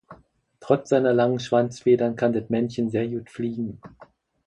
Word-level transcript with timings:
Trotz 0.61 0.89
seiner 0.89 1.13
langen 1.13 1.37
Schwanzfedern 1.39 2.15
kann 2.15 2.33
das 2.33 2.49
Männchen 2.49 2.89
sehr 2.89 3.07
gut 3.07 3.29
fliegen. 3.29 3.79